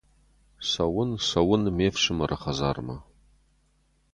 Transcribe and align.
Цӕуын, 0.69 1.11
цӕуын, 1.27 1.63
ме 1.77 1.87
’фсымӕры 1.93 2.37
хӕдзармӕ. 2.41 2.97